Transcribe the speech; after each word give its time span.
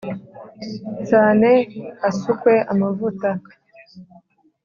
Cyane 1.09 1.49
hasukwe 2.01 2.53
amavuta. 2.71 3.29